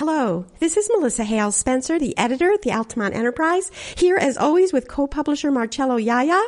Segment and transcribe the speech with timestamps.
[0.00, 4.72] Hello, this is Melissa Hale Spencer, the editor at the Altamont Enterprise, here as always
[4.72, 6.42] with co-publisher Marcello Iaia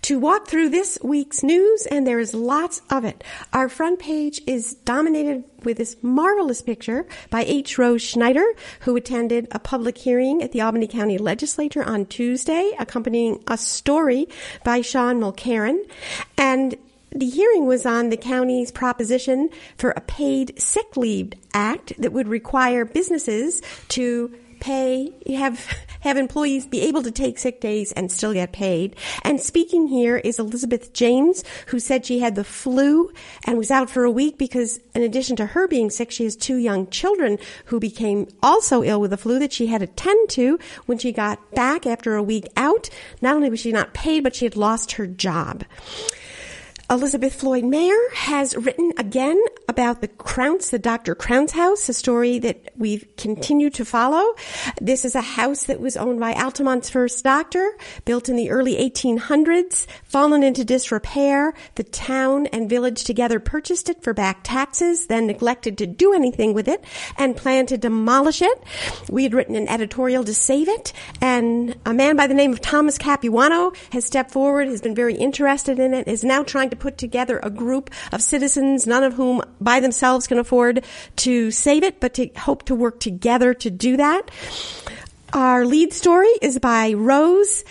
[0.00, 3.22] to walk through this week's news, and there is lots of it.
[3.52, 7.76] Our front page is dominated with this marvelous picture by H.
[7.76, 8.46] Rose Schneider,
[8.80, 14.26] who attended a public hearing at the Albany County Legislature on Tuesday, accompanying a story
[14.64, 15.80] by Sean Mulkerrin.
[16.38, 16.76] And
[17.16, 19.48] the hearing was on the county's proposition
[19.78, 25.66] for a paid sick leave act that would require businesses to pay have
[26.00, 28.96] have employees be able to take sick days and still get paid.
[29.22, 33.12] And speaking here is Elizabeth James, who said she had the flu
[33.44, 36.36] and was out for a week because in addition to her being sick, she has
[36.36, 40.28] two young children who became also ill with the flu that she had to tend
[40.30, 42.88] to when she got back after a week out.
[43.20, 45.64] Not only was she not paid, but she had lost her job.
[46.88, 51.14] Elizabeth Floyd Mair has written again about the Crounse, the Dr.
[51.14, 54.34] Crounse house, a story that we've continued to follow.
[54.80, 58.76] This is a house that was owned by Altamont's first doctor, built in the early
[58.76, 61.54] 1800s, fallen into disrepair.
[61.74, 66.54] The town and village together purchased it for back taxes, then neglected to do anything
[66.54, 66.84] with it
[67.16, 68.62] and planned to demolish it.
[69.10, 72.60] We had written an editorial to save it, and a man by the name of
[72.60, 76.76] Thomas Capuano has stepped forward, has been very interested in it, is now trying to
[76.76, 80.84] put together a group of citizens, none of whom by themselves can afford
[81.16, 84.30] to save it, but to hope to work together to do that.
[85.32, 87.64] Our lead story is by Rose.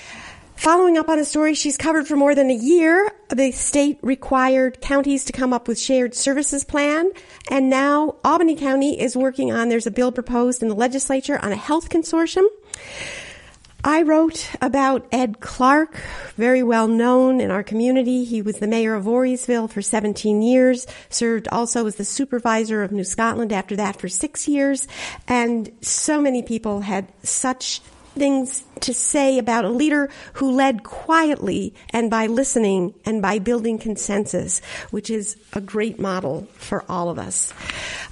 [0.56, 4.80] Following up on a story she's covered for more than a year, the state required
[4.80, 7.12] counties to come up with shared services plan,
[7.52, 11.52] and now Albany County is working on, there's a bill proposed in the legislature on
[11.52, 12.46] a health consortium.
[13.88, 16.02] I wrote about Ed Clark,
[16.38, 18.24] very well known in our community.
[18.26, 22.92] He was the mayor of Voorheesville for 17 years, served also as the supervisor of
[22.92, 24.88] New Scotland after that for six years,
[25.28, 27.80] and so many people had such
[28.16, 33.78] things to say about a leader who led quietly and by listening and by building
[33.78, 37.54] consensus, which is a great model for all of us.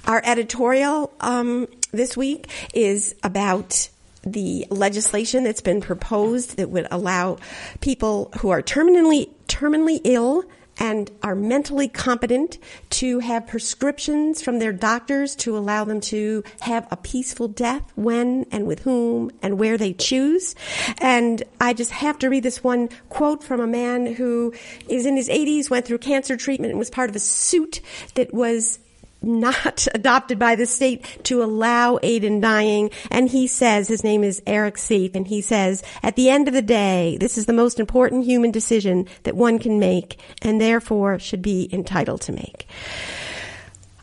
[0.06, 3.88] Our editorial um, this week is about
[4.26, 7.38] the legislation that's been proposed that would allow
[7.80, 10.44] people who are terminally terminally ill
[10.78, 12.58] and are mentally competent
[12.90, 18.44] to have prescriptions from their doctors to allow them to have a peaceful death when
[18.50, 20.54] and with whom and where they choose.
[20.98, 24.52] And I just have to read this one quote from a man who
[24.88, 27.80] is in his 80s, went through cancer treatment and was part of a suit
[28.14, 28.78] that was
[29.24, 32.90] not adopted by the state to allow aid in dying.
[33.10, 36.54] And he says, his name is Eric Seiff, and he says, at the end of
[36.54, 41.18] the day, this is the most important human decision that one can make and therefore
[41.18, 42.66] should be entitled to make.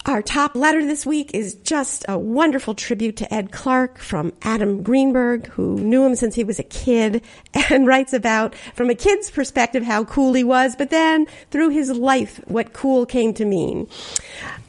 [0.07, 4.81] Our top letter this week is just a wonderful tribute to Ed Clark from Adam
[4.81, 7.23] Greenberg, who knew him since he was a kid
[7.69, 11.91] and writes about, from a kid's perspective, how cool he was, but then through his
[11.91, 13.87] life, what cool came to mean.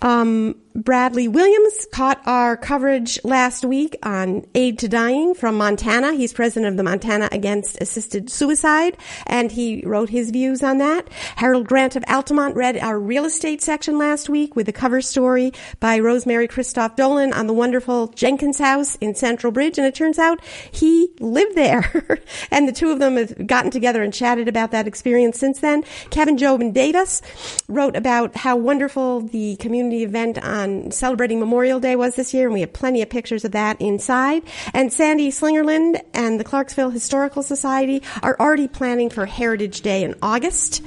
[0.02, 6.14] Um, Bradley Williams caught our coverage last week on aid to dying from Montana.
[6.14, 8.96] He's president of the Montana Against Assisted Suicide,
[9.26, 11.10] and he wrote his views on that.
[11.36, 15.52] Harold Grant of Altamont read our real estate section last week with the cover story
[15.78, 20.18] by Rosemary Christoph Dolan on the wonderful Jenkins house in Central Bridge, and it turns
[20.18, 22.18] out he lived there.
[22.50, 25.84] and the two of them have gotten together and chatted about that experience since then.
[26.08, 27.20] Kevin Jobin Davis
[27.68, 32.46] wrote about how wonderful the community event on on celebrating Memorial Day was this year,
[32.46, 34.42] and we have plenty of pictures of that inside.
[34.72, 40.14] And Sandy Slingerland and the Clarksville Historical Society are already planning for Heritage Day in
[40.22, 40.82] August.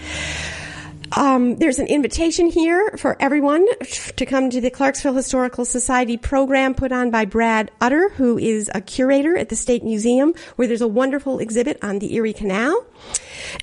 [1.15, 3.65] Um, there's an invitation here for everyone
[4.15, 8.71] to come to the Clarksville Historical Society program put on by Brad Utter, who is
[8.73, 12.85] a curator at the State Museum, where there's a wonderful exhibit on the Erie Canal.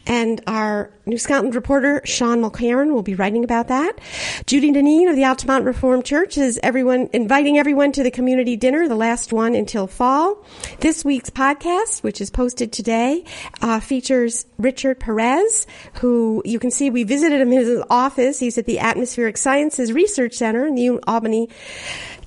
[0.07, 4.01] And our New Scotland reporter, Sean Mulkerrin, will be writing about that.
[4.47, 8.89] Judy Deneen of the Altamont Reformed Church is everyone, inviting everyone to the community dinner,
[8.89, 10.45] the last one until fall.
[10.81, 13.25] This week's podcast, which is posted today,
[13.61, 18.39] uh, features Richard Perez, who you can see we visited him in his office.
[18.39, 21.49] He's at the Atmospheric Sciences Research Center in the Albany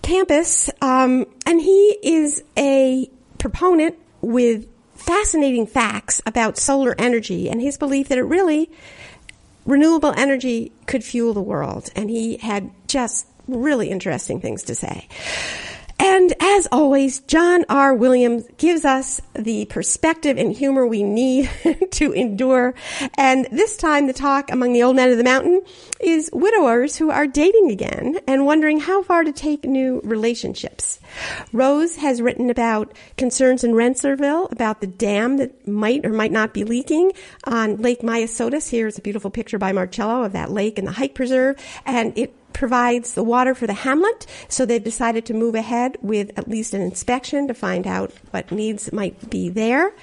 [0.01, 0.69] campus.
[0.81, 8.07] Um, and he is a proponent with fascinating facts about solar energy and his belief
[8.09, 8.69] that it really,
[9.65, 11.89] renewable energy could fuel the world.
[11.95, 15.07] And he had just really interesting things to say.
[15.97, 17.93] And as always, John R.
[17.93, 21.49] Williams gives us the perspective and humor we need
[21.91, 22.73] to endure.
[23.17, 25.61] And this time, the talk among the old men of the mountain
[26.01, 30.99] is widowers who are dating again and wondering how far to take new relationships.
[31.53, 36.53] Rose has written about concerns in Rensselaerville about the dam that might or might not
[36.53, 37.13] be leaking
[37.45, 38.69] on Lake Myosotis.
[38.69, 41.57] Here's a beautiful picture by Marcello of that lake and the Huyck preserve.
[41.85, 46.31] And it provides the water for the hamlet, so they've decided to move ahead with
[46.39, 49.93] at least an inspection to find out what needs might be there.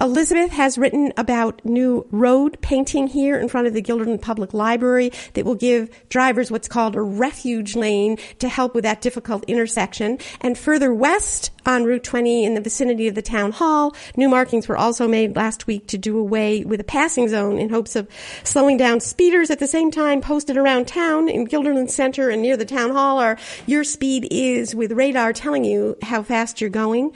[0.00, 5.12] Elizabeth has written about new road painting here in front of the Guilderland Public Library
[5.34, 10.18] that will give drivers what's called a refuge lane to help with that difficult intersection.
[10.40, 14.68] And further west on Route 20 in the vicinity of the town hall, new markings
[14.68, 18.08] were also made last week to do away with a passing zone in hopes of
[18.44, 22.56] slowing down speeders at the same time posted around town in Guilderland Center and near
[22.56, 27.12] the town hall are your speed is with radar telling you how fast you're going.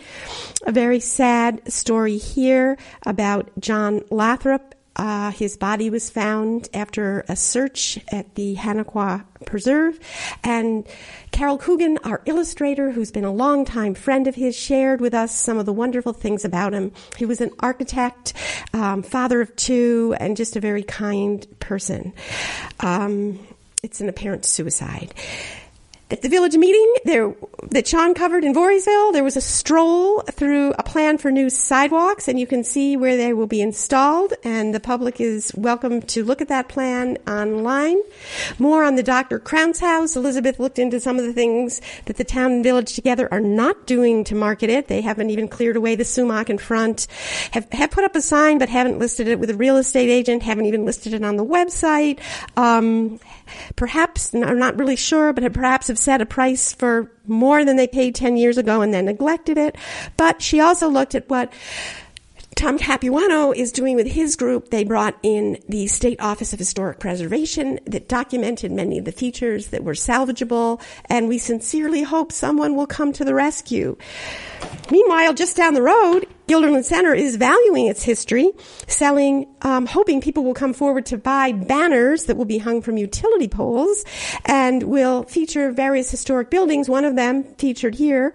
[0.66, 4.75] A very sad story here about John Lathrop.
[4.96, 10.00] Uh, his body was found after a search at the Hannaquah Preserve.
[10.43, 10.87] And
[11.31, 15.58] Carol Coogan, our illustrator, who's been a longtime friend of his, shared with us some
[15.58, 16.93] of the wonderful things about him.
[17.16, 18.32] He was an architect,
[18.72, 22.14] um, father of two, and just a very kind person.
[22.81, 23.38] Um,
[23.82, 25.12] it's an apparent suicide.
[26.08, 27.35] At the village meeting there,
[27.73, 32.29] that Sean covered in Voorheesville, there was a stroll through a plan for new sidewalks,
[32.29, 36.23] and you can see where they will be installed, and the public is welcome to
[36.23, 38.00] look at that plan online.
[38.56, 39.41] More on the Dr.
[39.41, 40.14] Crounse house.
[40.14, 43.85] Elizabeth looked into some of the things that the town and village together are not
[43.85, 44.87] doing to market it.
[44.87, 47.08] They haven't even cleared away the sumac in front,
[47.50, 50.44] have, have put up a sign but haven't listed it with a real estate agent,
[50.44, 52.20] haven't even listed it on the website.
[52.56, 53.19] Um,
[53.75, 57.87] perhaps, I'm not really sure, but perhaps have set a price for more than they
[57.87, 59.76] paid 10 years ago and then neglected it.
[60.16, 61.52] But she also looked at what
[62.56, 64.70] Tom Capuano is doing with his group.
[64.70, 69.67] They brought in the State Office of Historic Preservation that documented many of the features
[69.69, 73.99] that were salvageable, and we sincerely hope someone will come to the rescue.
[74.91, 78.50] Meanwhile, just down the road, Guilderland Center is valuing its history,
[78.87, 82.97] selling, um, hoping people will come forward to buy banners that will be hung from
[82.97, 84.03] utility poles
[84.47, 86.88] and will feature various historic buildings.
[86.88, 88.35] One of them featured here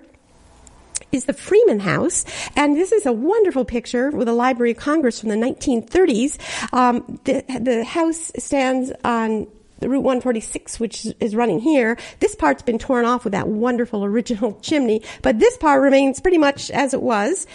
[1.12, 2.26] is the Freeman House.
[2.56, 6.38] And this is a wonderful picture with a Library of Congress from the 1930s.
[6.74, 9.48] Um, the, the house stands on
[9.80, 14.06] the Route 146, which is running here, this part's been torn off with that wonderful
[14.06, 17.48] original chimney, but this part remains pretty much as it was.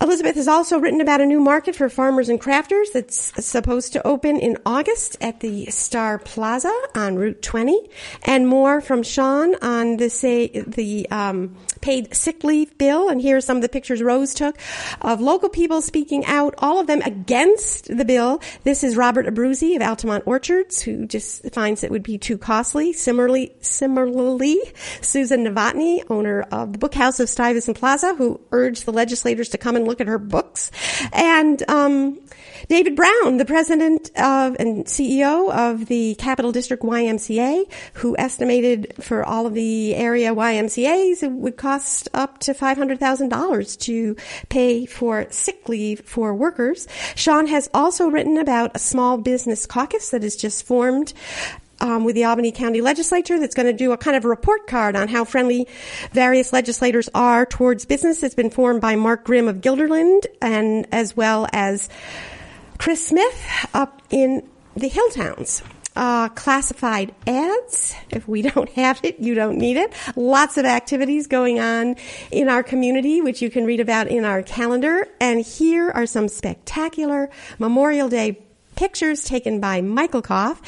[0.00, 4.06] Elizabeth has also written about a new market for farmers and crafters that's supposed to
[4.06, 7.90] open in August at the Star Plaza on Route 20,
[8.22, 13.08] and more from Sean on the say the um, paid sick leave bill.
[13.08, 14.56] And here are some of the pictures Rose took
[15.00, 18.40] of local people speaking out, all of them against the bill.
[18.64, 22.92] This is Robert Abruzzi of Altamont Orchards, who just finds it would be too costly.
[22.92, 24.58] Similarly, similarly,
[25.00, 29.58] Susan Novotny, owner of the Book House of Stuyvesant Plaza, who urged the legislators to
[29.58, 30.70] come and look at her books.
[31.12, 32.18] And um,
[32.68, 39.24] David Brown, the president of and CEO of the Capital District YMCA, who estimated for
[39.24, 41.67] all of the area YMCA's it would cost
[42.14, 44.16] up to $500,000 to
[44.48, 46.88] pay for sick leave for workers.
[47.14, 51.12] Sean has also written about a small business caucus that is just formed
[51.80, 54.96] um, with the Albany County Legislature that's going to do a kind of report card
[54.96, 55.68] on how friendly
[56.12, 58.22] various legislators are towards business.
[58.22, 61.88] It's been formed by Mark Grimm of Guilderland and as well as
[62.78, 65.62] Chris Smith up in the Hill Towns.
[65.98, 67.92] Uh, classified ads.
[68.10, 69.92] If we don't have it, you don't need it.
[70.14, 71.96] Lots of activities going on
[72.30, 75.08] in our community, which you can read about in our calendar.
[75.20, 78.47] And here are some spectacular Memorial Day
[78.78, 80.62] pictures taken by Michael Koff.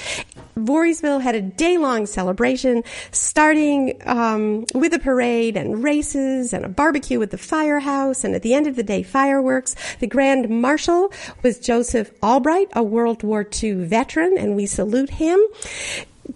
[0.56, 7.22] Voorheesville had a day-long celebration, starting um, with a parade and races and a barbecue
[7.22, 9.76] at the firehouse, and at the end of the day, fireworks.
[10.00, 11.12] The Grand Marshal
[11.44, 15.40] was Joseph Albright, a World War II veteran, and we salute him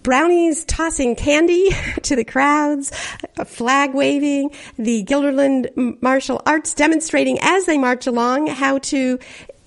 [0.03, 1.69] brownies tossing candy
[2.03, 2.91] to the crowds,
[3.45, 9.19] flag waving, the Guilderland martial arts demonstrating as they march along how to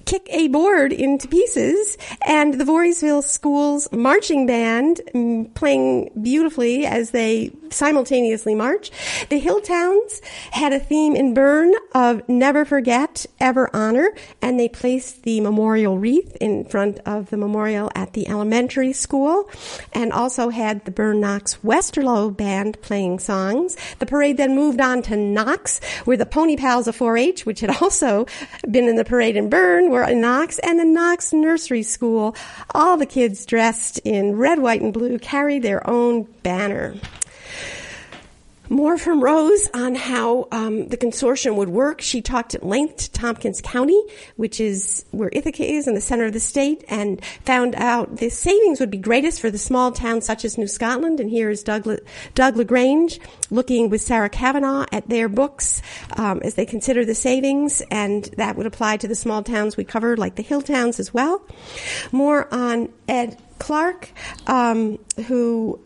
[0.08, 7.10] kick a board into pieces, and the Voorheesville School's marching band mm, playing beautifully as
[7.10, 8.90] they simultaneously march.
[9.28, 10.22] The Hilltowns
[10.52, 15.98] had a theme in Berne of never forget, ever honor, and they placed the memorial
[15.98, 19.50] wreath in front of the memorial at the elementary school,
[19.92, 23.76] and also had the Berne Knox Westerlo band playing songs.
[23.98, 27.70] The parade then moved on to Knox, where the Pony Pals of 4-H, which had
[27.82, 28.26] also
[28.70, 32.36] been in the parade in Berne, were in Knox, and the Knox Nursery School.
[32.74, 36.94] All the kids dressed in red, white, and blue carried their own banner.
[38.70, 42.00] More from Rose on how um, the consortium would work.
[42.00, 44.00] She talked at length to Tompkins County,
[44.36, 48.28] which is where Ithaca is in the center of the state, and found out the
[48.28, 51.18] savings would be greatest for the small towns such as New Scotland.
[51.18, 51.98] And here is Doug, Le-
[52.34, 53.20] Doug LaGrange
[53.50, 55.80] looking with Sarah Kavanaugh at their books
[56.16, 59.84] um, as they consider the savings, and that would apply to the small towns we
[59.84, 61.42] cover, like the hill towns as well.
[62.12, 64.10] More on Ed Clark,
[64.46, 65.80] um, who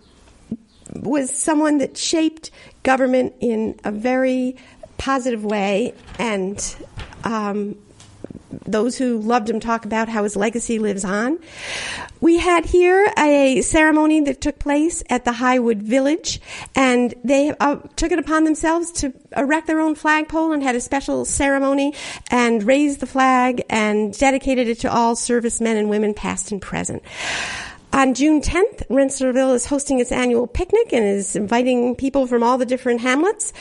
[0.95, 2.51] was someone that shaped
[2.83, 4.57] government in a very
[4.99, 6.77] positive way, and
[7.25, 7.77] um,
[8.67, 11.39] those who loved him talk about how his legacy lives on.
[12.21, 16.41] We had here a ceremony that took place at the Highwood Village,
[16.75, 20.81] and they uh, took it upon themselves to erect their own flagpole and had a
[20.81, 21.95] special ceremony
[22.31, 27.03] and raised the flag and dedicated it to all servicemen and women, past and present.
[27.95, 32.57] On June 10th, Rensselaerville is hosting its annual picnic and is inviting people from all
[32.57, 33.53] the different hamlets.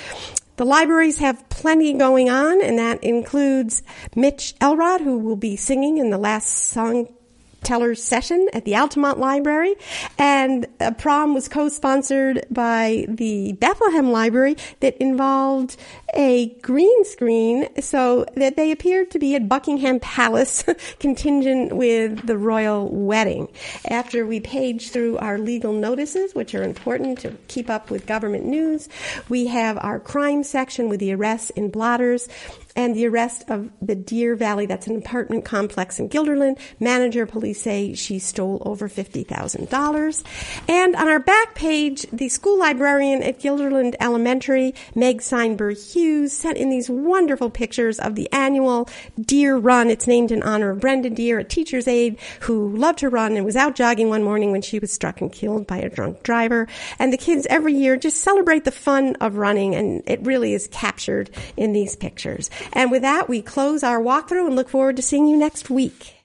[0.55, 3.83] The libraries have plenty going on, and that includes
[4.15, 7.13] Mitch Elrod, who will be singing in the last song
[7.63, 9.75] Teller's session at the Altamont Library,
[10.17, 15.77] and a prom was co-sponsored by the Bethlehem Library that involved
[16.13, 20.63] a green screen so that they appeared to be at Buckingham Palace
[20.99, 23.47] contingent with the royal wedding.
[23.87, 28.45] After we page through our legal notices, which are important to keep up with government
[28.45, 28.89] news,
[29.29, 32.27] we have our crime section with the arrests in blotters
[32.75, 36.57] and the arrest of the Deer Valley, that's an apartment complex in Guilderland.
[36.79, 40.23] Manager police say she stole over $50,000.
[40.67, 46.57] And on our back page, the school librarian at Guilderland Elementary, Meg Seinberg Hughes, sent
[46.57, 49.89] in these wonderful pictures of the annual Deer Run.
[49.89, 53.45] It's named in honor of Brenda Deer, a teacher's aide who loved to run and
[53.45, 56.67] was out jogging one morning when she was struck and killed by a drunk driver.
[56.99, 60.67] And the kids every year just celebrate the fun of running, and it really is
[60.67, 62.49] captured in these pictures.
[62.73, 66.15] And with that, we close our walkthrough and look forward to seeing you next week.